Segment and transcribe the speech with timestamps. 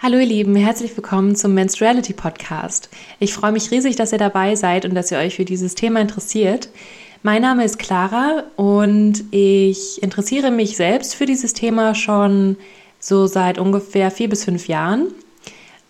[0.00, 2.88] Hallo ihr Lieben, herzlich willkommen zum Menstruality Podcast.
[3.18, 6.00] Ich freue mich riesig, dass ihr dabei seid und dass ihr euch für dieses Thema
[6.00, 6.68] interessiert.
[7.24, 12.56] Mein Name ist Clara und ich interessiere mich selbst für dieses Thema schon
[13.00, 15.08] so seit ungefähr vier bis fünf Jahren,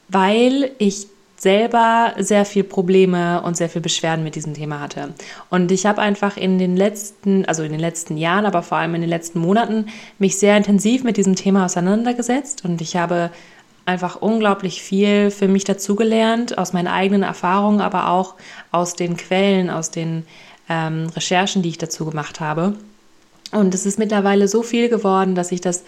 [0.09, 5.13] weil ich selber sehr viel Probleme und sehr viel Beschwerden mit diesem Thema hatte.
[5.51, 8.95] Und ich habe einfach in den letzten, also in den letzten Jahren, aber vor allem
[8.95, 9.87] in den letzten Monaten
[10.19, 13.31] mich sehr intensiv mit diesem Thema auseinandergesetzt und ich habe
[13.89, 18.35] einfach unglaublich viel für mich dazugelernt, aus meinen eigenen Erfahrungen, aber auch
[18.71, 20.27] aus den Quellen, aus den
[20.69, 22.75] ähm, Recherchen, die ich dazu gemacht habe.
[23.51, 25.85] Und es ist mittlerweile so viel geworden, dass ich das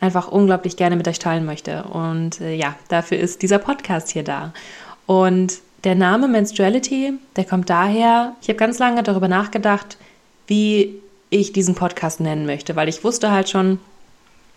[0.00, 1.84] einfach unglaublich gerne mit euch teilen möchte.
[1.84, 4.52] Und äh, ja, dafür ist dieser Podcast hier da.
[5.06, 9.98] Und der Name Menstruality, der kommt daher, ich habe ganz lange darüber nachgedacht,
[10.48, 13.78] wie ich diesen Podcast nennen möchte, weil ich wusste halt schon,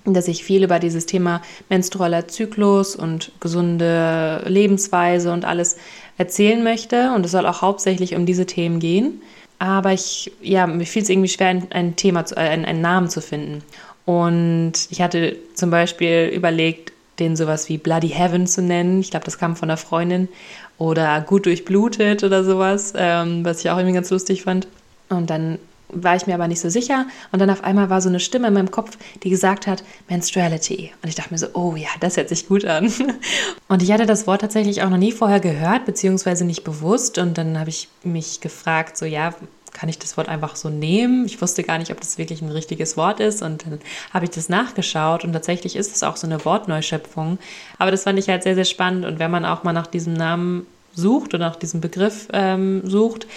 [0.06, 5.78] dass ich viel über dieses Thema menstrueller Zyklus und gesunde Lebensweise und alles
[6.18, 7.12] erzählen möchte.
[7.14, 9.22] Und es soll auch hauptsächlich um diese Themen gehen.
[9.60, 13.10] Aber ich, ja, mir fiel es irgendwie schwer, ein, Thema, zu, äh, einen, einen Namen
[13.10, 13.62] zu finden.
[14.06, 19.02] Und ich hatte zum Beispiel überlegt, den sowas wie Bloody Heaven zu nennen.
[19.02, 20.30] Ich glaube, das kam von einer Freundin.
[20.78, 24.68] Oder gut durchblutet oder sowas, ähm, was ich auch irgendwie ganz lustig fand.
[25.10, 27.06] Und dann war ich mir aber nicht so sicher.
[27.32, 30.92] Und dann auf einmal war so eine Stimme in meinem Kopf, die gesagt hat, Menstruality.
[31.02, 32.92] Und ich dachte mir so, oh ja, das hört sich gut an.
[33.68, 37.18] Und ich hatte das Wort tatsächlich auch noch nie vorher gehört, beziehungsweise nicht bewusst.
[37.18, 39.34] Und dann habe ich mich gefragt, so ja,
[39.74, 41.26] kann ich das Wort einfach so nehmen?
[41.26, 43.42] Ich wusste gar nicht, ob das wirklich ein richtiges Wort ist.
[43.42, 43.80] Und dann
[44.14, 47.40] habe ich das nachgeschaut und tatsächlich ist es auch so eine Wortneuschöpfung.
[47.78, 49.06] Aber das fand ich halt sehr, sehr spannend.
[49.06, 53.28] Und wenn man auch mal nach diesem Namen sucht oder nach diesem Begriff ähm, sucht,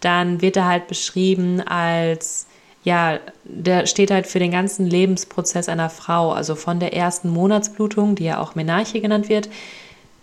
[0.00, 2.46] dann wird er halt beschrieben als,
[2.82, 8.14] ja, der steht halt für den ganzen Lebensprozess einer Frau, also von der ersten Monatsblutung,
[8.14, 9.48] die ja auch Menarche genannt wird,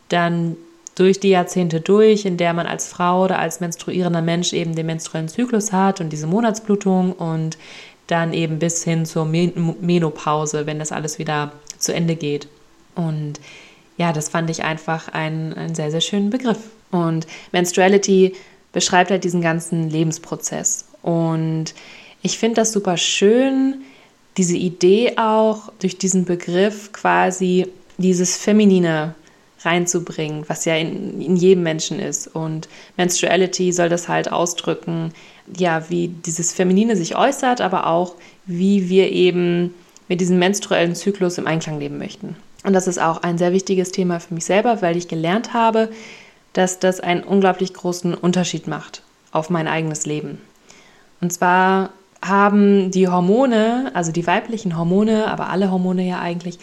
[0.09, 0.57] dann
[0.95, 4.87] durch die Jahrzehnte durch, in der man als Frau oder als menstruierender Mensch eben den
[4.87, 7.57] menstruellen Zyklus hat und diese Monatsblutung und
[8.07, 12.47] dann eben bis hin zur Menopause, wenn das alles wieder zu Ende geht.
[12.95, 13.39] Und
[13.97, 16.59] ja, das fand ich einfach einen, einen sehr, sehr schönen Begriff.
[16.89, 18.33] Und Menstruality
[18.73, 20.85] beschreibt halt diesen ganzen Lebensprozess.
[21.01, 21.73] Und
[22.21, 23.81] ich finde das super schön,
[24.37, 27.67] diese Idee auch durch diesen Begriff quasi
[27.97, 29.15] dieses Feminine
[29.61, 32.27] reinzubringen, was ja in, in jedem Menschen ist.
[32.27, 35.13] Und Menstruality soll das halt ausdrücken,
[35.55, 39.73] ja, wie dieses Feminine sich äußert, aber auch, wie wir eben
[40.07, 42.35] mit diesem menstruellen Zyklus im Einklang leben möchten.
[42.63, 45.89] Und das ist auch ein sehr wichtiges Thema für mich selber, weil ich gelernt habe,
[46.57, 50.41] dass das einen unglaublich großen Unterschied macht auf mein eigenes Leben.
[51.21, 56.57] Und zwar haben die Hormone, also die weiblichen Hormone, aber alle Hormone ja eigentlich,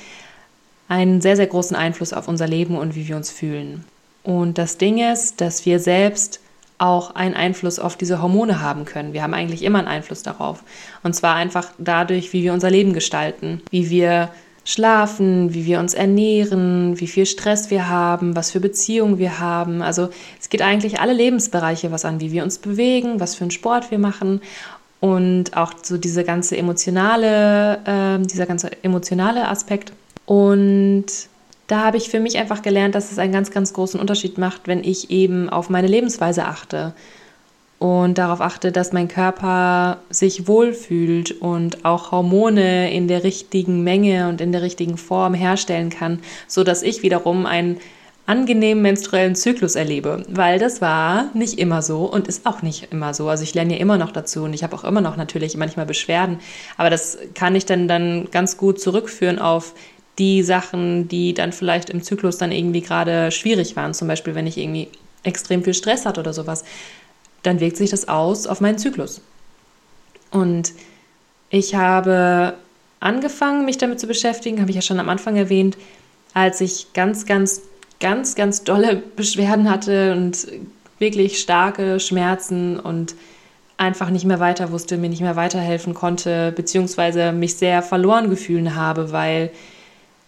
[0.89, 3.85] einen sehr, sehr großen Einfluss auf unser Leben und wie wir uns fühlen.
[4.25, 6.41] Und das Ding ist, dass wir selbst
[6.79, 9.13] auch einen Einfluss auf diese Hormone haben können.
[9.13, 10.65] Wir haben eigentlich immer einen Einfluss darauf.
[11.05, 14.31] Und zwar einfach dadurch, wie wir unser Leben gestalten, wie wir
[14.65, 19.83] schlafen, wie wir uns ernähren, wie viel Stress wir haben, was für Beziehungen wir haben.
[19.83, 20.09] Also
[20.41, 23.91] es geht eigentlich alle Lebensbereiche was an, wie wir uns bewegen, was für einen Sport
[23.91, 24.41] wir machen
[25.01, 29.93] und auch so diese ganze emotionale, äh, dieser ganze emotionale Aspekt.
[30.25, 31.07] Und
[31.67, 34.67] da habe ich für mich einfach gelernt, dass es einen ganz, ganz großen Unterschied macht,
[34.67, 36.95] wenn ich eben auf meine Lebensweise achte
[37.85, 44.31] und darauf achte, dass mein Körper sich wohlfühlt und auch Hormone in der richtigen Menge
[44.31, 47.79] und in der richtigen Form herstellen kann, so dass ich wiederum einen
[48.25, 53.13] angenehmen menstruellen Zyklus erlebe, weil das war nicht immer so und ist auch nicht immer
[53.13, 53.29] so.
[53.29, 55.85] Also ich lerne ja immer noch dazu und ich habe auch immer noch natürlich manchmal
[55.85, 56.39] Beschwerden,
[56.79, 59.75] aber das kann ich dann dann ganz gut zurückführen auf
[60.19, 64.47] die Sachen, die dann vielleicht im Zyklus dann irgendwie gerade schwierig waren, zum Beispiel wenn
[64.47, 64.89] ich irgendwie
[65.23, 66.65] extrem viel Stress hatte oder sowas
[67.45, 69.21] dann wirkt sich das aus auf meinen Zyklus.
[70.33, 70.73] Und
[71.51, 72.55] ich habe
[72.99, 75.77] angefangen, mich damit zu beschäftigen, habe ich ja schon am Anfang erwähnt,
[76.33, 77.63] als ich ganz, ganz,
[78.01, 80.49] ganz, ganz dolle Beschwerden hatte und
[80.99, 83.15] wirklich starke Schmerzen und
[83.77, 88.75] einfach nicht mehr weiter wusste, mir nicht mehr weiterhelfen konnte, beziehungsweise mich sehr verloren gefühlt
[88.75, 89.51] habe, weil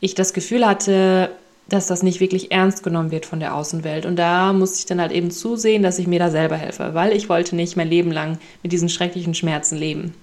[0.00, 1.30] ich das Gefühl hatte,
[1.68, 4.06] dass das nicht wirklich ernst genommen wird von der Außenwelt.
[4.06, 7.12] Und da musste ich dann halt eben zusehen, dass ich mir da selber helfe, weil
[7.12, 10.14] ich wollte nicht mein Leben lang mit diesen schrecklichen Schmerzen leben.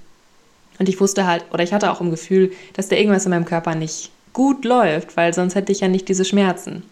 [0.79, 3.45] Und ich wusste halt, oder ich hatte auch im Gefühl, dass da irgendwas in meinem
[3.45, 6.83] Körper nicht gut läuft, weil sonst hätte ich ja nicht diese Schmerzen.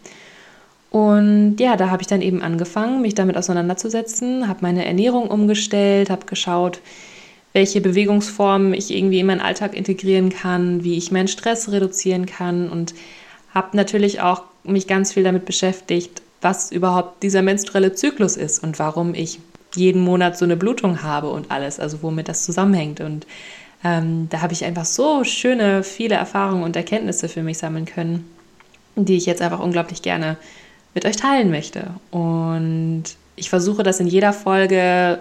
[0.90, 6.10] Und ja, da habe ich dann eben angefangen, mich damit auseinanderzusetzen, habe meine Ernährung umgestellt,
[6.10, 6.80] habe geschaut,
[7.54, 12.70] welche Bewegungsformen ich irgendwie in meinen Alltag integrieren kann, wie ich meinen Stress reduzieren kann
[12.70, 12.94] und
[13.54, 18.78] habe natürlich auch mich ganz viel damit beschäftigt, was überhaupt dieser menstruelle Zyklus ist und
[18.78, 19.38] warum ich
[19.74, 23.00] jeden Monat so eine Blutung habe und alles, also womit das zusammenhängt.
[23.00, 23.26] Und
[23.84, 28.28] ähm, da habe ich einfach so schöne, viele Erfahrungen und Erkenntnisse für mich sammeln können,
[28.96, 30.36] die ich jetzt einfach unglaublich gerne
[30.94, 31.90] mit euch teilen möchte.
[32.10, 33.04] Und
[33.36, 35.20] ich versuche das in jeder Folge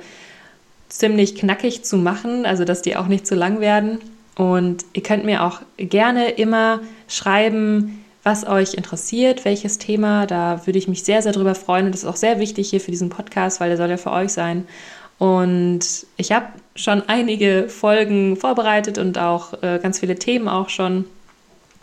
[0.89, 4.00] ziemlich knackig zu machen, also dass die auch nicht zu lang werden.
[4.36, 10.27] Und ihr könnt mir auch gerne immer schreiben, was euch interessiert, welches Thema.
[10.27, 11.88] Da würde ich mich sehr, sehr drüber freuen.
[11.88, 14.12] Und das ist auch sehr wichtig hier für diesen Podcast, weil der soll ja für
[14.12, 14.68] euch sein.
[15.18, 21.06] Und ich habe schon einige Folgen vorbereitet und auch äh, ganz viele Themen auch schon.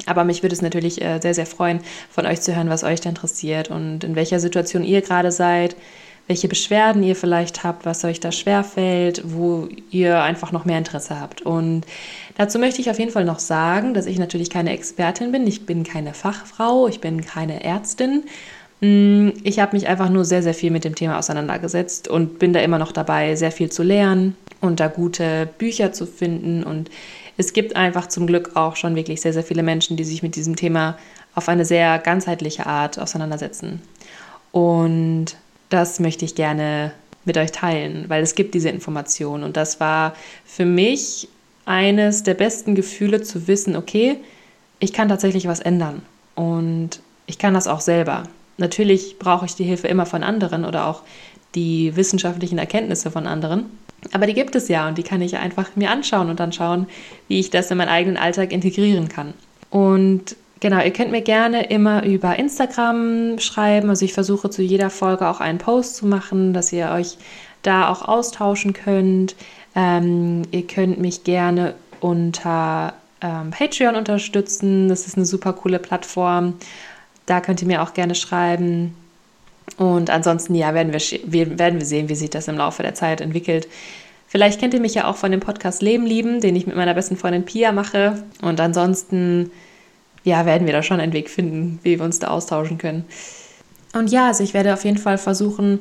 [0.06, 1.80] Aber mich würde es natürlich äh, sehr, sehr freuen,
[2.10, 5.76] von euch zu hören, was euch da interessiert und in welcher Situation ihr gerade seid,
[6.28, 11.18] welche Beschwerden ihr vielleicht habt, was euch da schwerfällt, wo ihr einfach noch mehr Interesse
[11.18, 11.42] habt.
[11.42, 11.82] Und
[12.36, 15.64] dazu möchte ich auf jeden Fall noch sagen, dass ich natürlich keine Expertin bin, ich
[15.66, 18.24] bin keine Fachfrau, ich bin keine Ärztin.
[18.80, 22.52] Mm, ich habe mich einfach nur sehr, sehr viel mit dem Thema auseinandergesetzt und bin
[22.52, 26.62] da immer noch dabei, sehr viel zu lernen und da gute Bücher zu finden.
[26.62, 26.90] Und
[27.38, 30.36] es gibt einfach zum Glück auch schon wirklich sehr, sehr viele Menschen, die sich mit
[30.36, 30.98] diesem Thema
[31.34, 33.80] auf eine sehr ganzheitliche Art auseinandersetzen.
[34.52, 35.36] Und
[35.68, 36.92] das möchte ich gerne
[37.24, 39.42] mit euch teilen, weil es gibt diese Information.
[39.42, 41.28] Und das war für mich
[41.66, 44.16] eines der besten Gefühle zu wissen, okay,
[44.80, 46.02] ich kann tatsächlich was ändern.
[46.34, 48.24] Und ich kann das auch selber.
[48.56, 51.02] Natürlich brauche ich die Hilfe immer von anderen oder auch
[51.54, 53.66] die wissenschaftlichen Erkenntnisse von anderen.
[54.12, 56.86] Aber die gibt es ja und die kann ich einfach mir anschauen und dann schauen,
[57.26, 59.34] wie ich das in meinen eigenen Alltag integrieren kann.
[59.70, 63.90] Und Genau, ihr könnt mir gerne immer über Instagram schreiben.
[63.90, 67.16] Also ich versuche zu jeder Folge auch einen Post zu machen, dass ihr euch
[67.62, 69.36] da auch austauschen könnt.
[69.76, 74.88] Ähm, ihr könnt mich gerne unter ähm, Patreon unterstützen.
[74.88, 76.54] Das ist eine super coole Plattform.
[77.26, 78.94] Da könnt ihr mir auch gerne schreiben.
[79.76, 83.20] Und ansonsten, ja, werden wir, werden wir sehen, wie sich das im Laufe der Zeit
[83.20, 83.68] entwickelt.
[84.26, 86.94] Vielleicht kennt ihr mich ja auch von dem Podcast Leben lieben, den ich mit meiner
[86.94, 88.24] besten Freundin Pia mache.
[88.42, 89.50] Und ansonsten
[90.28, 93.04] ja, werden wir da schon einen Weg finden, wie wir uns da austauschen können.
[93.94, 95.80] Und ja, also ich werde auf jeden Fall versuchen,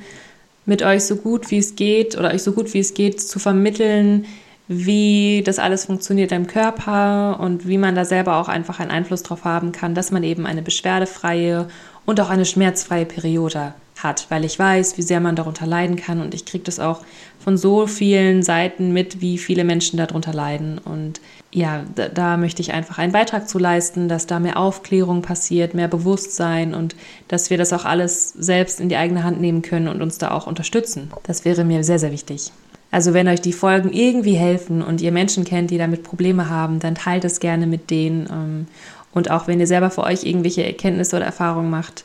[0.65, 3.39] mit euch so gut wie es geht oder euch so gut wie es geht zu
[3.39, 4.25] vermitteln,
[4.67, 9.23] wie das alles funktioniert im Körper und wie man da selber auch einfach einen Einfluss
[9.23, 11.69] drauf haben kann, dass man eben eine beschwerdefreie
[12.05, 13.73] und auch eine schmerzfreie Periode
[14.03, 17.01] hat, weil ich weiß, wie sehr man darunter leiden kann und ich kriege das auch
[17.47, 20.79] von so vielen Seiten mit, wie viele Menschen darunter leiden.
[20.79, 21.21] Und
[21.51, 25.73] ja, da, da, möchte ich einfach einen Beitrag zu leisten, dass da mehr Aufklärung passiert,
[25.73, 26.95] mehr Bewusstsein und
[27.29, 30.31] dass wir das auch alles selbst in die eigene Hand nehmen können und uns da
[30.31, 31.09] auch unterstützen.
[31.23, 32.51] Das wäre mir sehr, sehr wichtig.
[32.91, 36.79] Also wenn euch die Folgen irgendwie helfen und ihr Menschen kennt, die damit Probleme haben,
[36.79, 38.27] dann teilt es gerne mit denen.
[38.29, 38.67] Ähm,
[39.13, 42.03] und auch wenn ihr selber für euch irgendwelche Erkenntnisse oder Erfahrungen macht,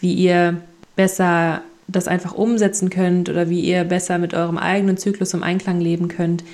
[0.00, 0.60] wie ihr
[0.96, 5.80] besser das einfach umsetzen könnt oder wie ihr besser mit eurem eigenen Zyklus im Einklang
[5.80, 6.44] leben könnt,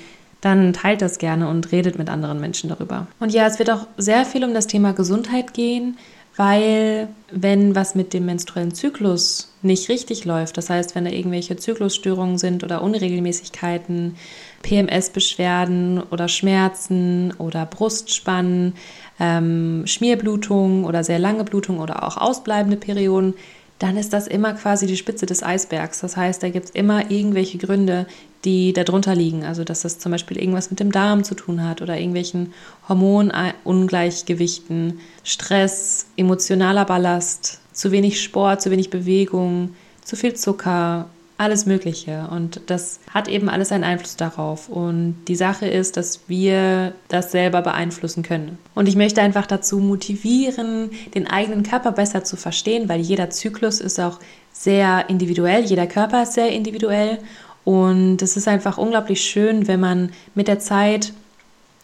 [0.41, 3.07] dann teilt das gerne und redet mit anderen Menschen darüber.
[3.19, 5.97] Und ja, es wird auch sehr viel um das Thema Gesundheit gehen,
[6.35, 11.57] weil wenn was mit dem menstruellen Zyklus nicht richtig läuft, das heißt, wenn da irgendwelche
[11.57, 14.15] Zyklusstörungen sind oder Unregelmäßigkeiten,
[14.63, 18.73] PMS-Beschwerden oder Schmerzen oder Brustspannen,
[19.19, 23.35] ähm, Schmierblutung oder sehr lange Blutung oder auch ausbleibende Perioden,
[23.81, 26.01] dann ist das immer quasi die Spitze des Eisbergs.
[26.01, 28.05] Das heißt, da gibt es immer irgendwelche Gründe,
[28.45, 29.43] die darunter liegen.
[29.43, 32.53] Also, dass das zum Beispiel irgendwas mit dem Darm zu tun hat oder irgendwelchen
[32.87, 39.73] Hormonungleichgewichten, Stress, emotionaler Ballast, zu wenig Sport, zu wenig Bewegung,
[40.03, 41.09] zu viel Zucker,
[41.41, 42.27] alles Mögliche.
[42.29, 44.69] Und das hat eben alles einen Einfluss darauf.
[44.69, 48.59] Und die Sache ist, dass wir das selber beeinflussen können.
[48.75, 53.81] Und ich möchte einfach dazu motivieren, den eigenen Körper besser zu verstehen, weil jeder Zyklus
[53.81, 54.19] ist auch
[54.53, 57.17] sehr individuell, jeder Körper ist sehr individuell.
[57.63, 61.11] Und es ist einfach unglaublich schön, wenn man mit der Zeit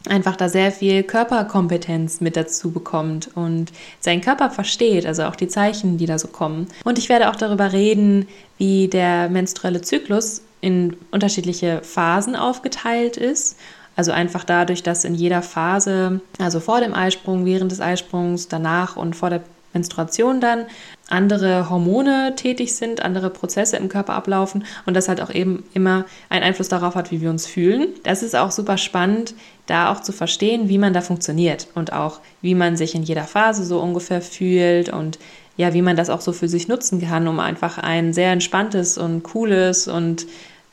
[0.07, 5.47] einfach da sehr viel Körperkompetenz mit dazu bekommt und seinen Körper versteht, also auch die
[5.47, 6.67] Zeichen, die da so kommen.
[6.83, 13.57] Und ich werde auch darüber reden, wie der menstruelle Zyklus in unterschiedliche Phasen aufgeteilt ist.
[13.95, 18.95] Also einfach dadurch, dass in jeder Phase, also vor dem Eisprung, während des Eisprungs, danach
[18.95, 19.41] und vor der
[19.73, 20.65] Menstruation dann
[21.09, 26.05] andere Hormone tätig sind, andere Prozesse im Körper ablaufen und das halt auch eben immer
[26.29, 27.89] einen Einfluss darauf hat, wie wir uns fühlen.
[28.03, 29.33] Das ist auch super spannend,
[29.65, 33.23] da auch zu verstehen, wie man da funktioniert und auch wie man sich in jeder
[33.23, 35.19] Phase so ungefähr fühlt und
[35.57, 38.97] ja, wie man das auch so für sich nutzen kann, um einfach ein sehr entspanntes
[38.97, 40.27] und cooles und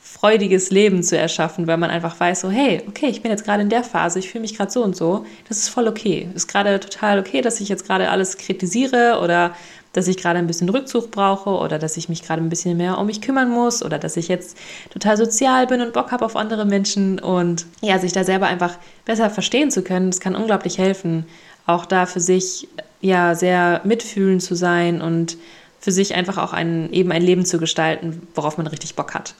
[0.05, 3.63] freudiges Leben zu erschaffen, weil man einfach weiß, so, hey, okay, ich bin jetzt gerade
[3.63, 6.29] in der Phase, ich fühle mich gerade so und so, das ist voll okay.
[6.35, 9.55] Ist gerade total okay, dass ich jetzt gerade alles kritisiere oder
[9.93, 12.99] dass ich gerade ein bisschen Rückzug brauche oder dass ich mich gerade ein bisschen mehr
[12.99, 14.57] um mich kümmern muss oder dass ich jetzt
[14.91, 18.77] total sozial bin und Bock habe auf andere Menschen und ja, sich da selber einfach
[19.05, 21.25] besser verstehen zu können, das kann unglaublich helfen,
[21.65, 22.67] auch da für sich
[23.01, 25.37] ja sehr mitfühlend zu sein und
[25.85, 29.35] für sich einfach auch ein, eben ein Leben zu gestalten, worauf man richtig Bock hat.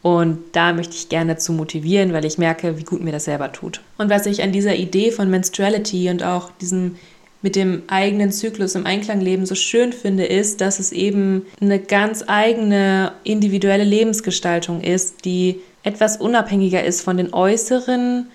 [0.00, 3.52] Und da möchte ich gerne zu motivieren, weil ich merke, wie gut mir das selber
[3.52, 3.82] tut.
[3.98, 6.96] Und was ich an dieser Idee von Menstruality und auch diesem
[7.42, 11.78] mit dem eigenen Zyklus im Einklang leben so schön finde, ist, dass es eben eine
[11.78, 18.28] ganz eigene individuelle Lebensgestaltung ist, die etwas unabhängiger ist von den äußeren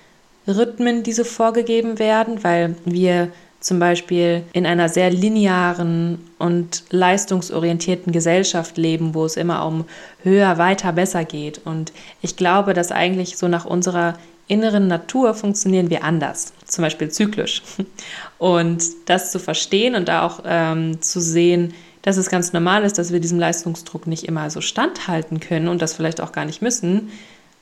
[0.47, 3.31] Rhythmen, die so vorgegeben werden, weil wir
[3.65, 9.85] zum Beispiel in einer sehr linearen und leistungsorientierten Gesellschaft leben, wo es immer um
[10.21, 11.61] höher, weiter, besser geht.
[11.65, 11.91] Und
[12.21, 17.63] ich glaube, dass eigentlich so nach unserer inneren Natur funktionieren wir anders, zum Beispiel zyklisch.
[18.37, 23.11] Und das zu verstehen und auch ähm, zu sehen, dass es ganz normal ist, dass
[23.11, 27.09] wir diesem Leistungsdruck nicht immer so standhalten können und das vielleicht auch gar nicht müssen,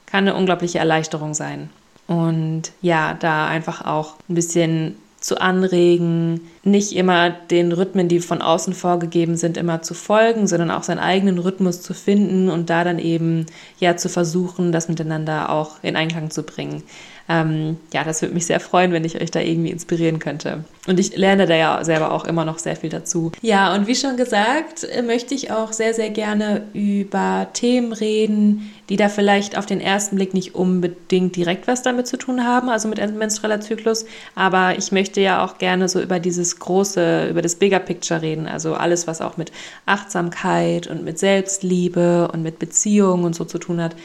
[0.08, 1.70] kann eine unglaubliche Erleichterung sein.
[2.08, 8.42] Und ja, da einfach auch ein bisschen zu anregen, nicht immer den Rhythmen, die von
[8.42, 12.84] außen vorgegeben sind, immer zu folgen, sondern auch seinen eigenen Rhythmus zu finden und da
[12.84, 13.46] dann eben
[13.80, 16.84] ja zu versuchen, das miteinander auch in Einklang zu bringen
[17.30, 20.65] ähm, ja, das würde mich sehr freuen, wenn ich euch da irgendwie inspirieren könnte.
[20.88, 23.32] Und ich lerne da ja selber auch immer noch sehr viel dazu.
[23.42, 28.74] Ja, und wie schon gesagt, äh, möchte ich auch sehr, sehr gerne über Themen reden,
[28.89, 32.68] die da vielleicht auf den ersten Blick nicht unbedingt direkt was damit zu tun haben,
[32.68, 34.06] also mit menstrueller Zyklus.
[34.36, 38.48] Aber ich möchte ja auch gerne so über dieses große, über das Bigger Picture reden.
[38.48, 39.53] Also alles, was auch mit
[39.86, 43.96] Achtsamkeit und mit Selbstliebe und mit Beziehungen und so zu tun hat.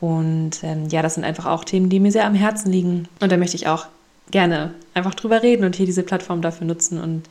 [0.00, 3.08] Und ähm, ja, das sind einfach auch Themen, die mir sehr am Herzen liegen.
[3.20, 3.86] Und da möchte ich auch
[4.30, 7.00] gerne einfach drüber reden und hier diese Plattform dafür nutzen.
[7.00, 7.24] Und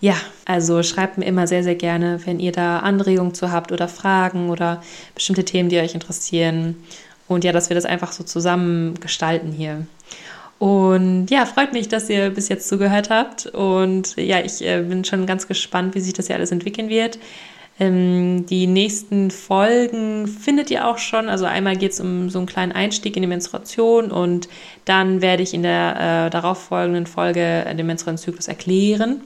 [0.00, 0.14] ja,
[0.44, 4.50] also schreibt mir immer sehr, sehr gerne, wenn ihr da Anregungen zu habt oder Fragen
[4.50, 4.82] oder
[5.14, 6.76] bestimmte Themen, die euch interessieren.
[7.26, 9.86] Und ja, dass wir das einfach so zusammen gestalten hier.
[10.58, 13.46] Und ja, freut mich, dass ihr bis jetzt zugehört habt.
[13.46, 17.18] Und ja, ich äh, bin schon ganz gespannt, wie sich das hier alles entwickeln wird.
[17.80, 21.28] Ähm, die nächsten Folgen findet ihr auch schon.
[21.28, 24.48] Also einmal geht es um so einen kleinen Einstieg in die Menstruation und
[24.84, 29.22] dann werde ich in der äh, darauffolgenden Folge den Menstruationszyklus erklären.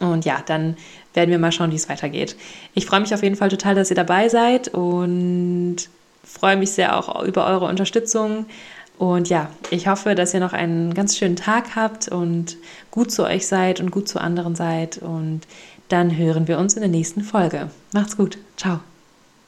[0.00, 0.76] Und ja, dann
[1.14, 2.36] werden wir mal schauen, wie es weitergeht.
[2.74, 5.76] Ich freue mich auf jeden Fall total, dass ihr dabei seid und
[6.24, 8.46] freue mich sehr auch über eure Unterstützung.
[8.98, 12.56] Und ja, ich hoffe, dass ihr noch einen ganz schönen Tag habt und
[12.90, 14.98] gut zu euch seid und gut zu anderen seid.
[14.98, 15.42] Und
[15.88, 17.70] dann hören wir uns in der nächsten Folge.
[17.92, 18.38] Macht's gut.
[18.56, 18.80] Ciao.